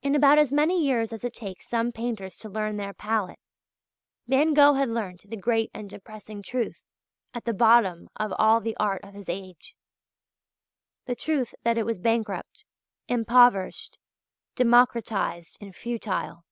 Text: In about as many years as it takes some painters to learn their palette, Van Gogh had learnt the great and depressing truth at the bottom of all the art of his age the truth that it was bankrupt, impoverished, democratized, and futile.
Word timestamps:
In 0.00 0.14
about 0.14 0.38
as 0.38 0.54
many 0.54 0.82
years 0.82 1.12
as 1.12 1.22
it 1.22 1.34
takes 1.34 1.68
some 1.68 1.92
painters 1.92 2.38
to 2.38 2.48
learn 2.48 2.78
their 2.78 2.94
palette, 2.94 3.38
Van 4.26 4.54
Gogh 4.54 4.72
had 4.72 4.88
learnt 4.88 5.28
the 5.28 5.36
great 5.36 5.70
and 5.74 5.90
depressing 5.90 6.40
truth 6.42 6.80
at 7.34 7.44
the 7.44 7.52
bottom 7.52 8.08
of 8.16 8.32
all 8.38 8.62
the 8.62 8.74
art 8.78 9.04
of 9.04 9.12
his 9.12 9.28
age 9.28 9.76
the 11.04 11.14
truth 11.14 11.54
that 11.62 11.76
it 11.76 11.84
was 11.84 11.98
bankrupt, 11.98 12.64
impoverished, 13.06 13.98
democratized, 14.56 15.58
and 15.60 15.76
futile. 15.76 16.46